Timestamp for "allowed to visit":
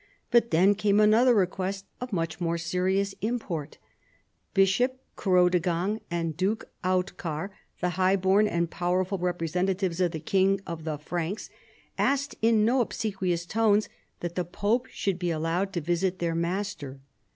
15.29-16.17